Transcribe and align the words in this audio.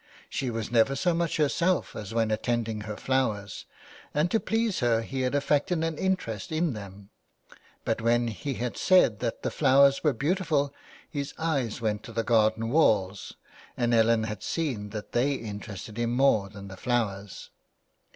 She 0.31 0.49
was 0.49 0.71
never 0.71 0.95
so 0.95 1.13
much 1.13 1.37
herself 1.37 1.95
as 1.95 2.11
when 2.11 2.31
attending 2.31 2.81
her 2.81 2.97
flowers, 2.97 3.67
and 4.15 4.31
to 4.31 4.39
please 4.39 4.79
her 4.79 5.03
he 5.03 5.21
had 5.21 5.35
affected 5.35 5.83
an 5.83 5.99
interest 5.99 6.51
in 6.51 6.73
them, 6.73 7.11
but 7.85 8.01
when 8.01 8.29
he 8.29 8.55
had 8.55 8.77
said 8.77 9.19
that 9.19 9.43
the 9.43 9.51
flowers 9.51 10.03
were 10.03 10.13
beautiful 10.13 10.73
his 11.07 11.35
eyes 11.37 11.81
went 11.81 12.01
to 12.01 12.11
the 12.11 12.23
garden 12.23 12.71
walls 12.71 13.33
and 13.77 13.93
Ellen 13.93 14.23
had 14.23 14.41
seen 14.41 14.89
that 14.89 15.11
they 15.11 15.33
interested 15.33 15.97
him 15.99 16.13
more 16.13 16.49
than 16.49 16.67
the 16.67 16.77
flowers. 16.77 17.51